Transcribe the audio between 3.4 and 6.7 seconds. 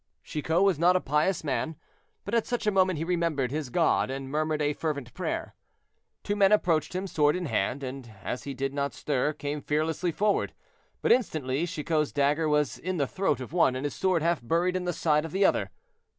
his God and murmured a fervent prayer. Two men